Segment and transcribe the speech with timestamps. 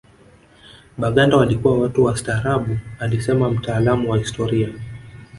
[0.97, 4.69] Baganda walikuwa watu wastaarabu alisema mtaalamu wa historia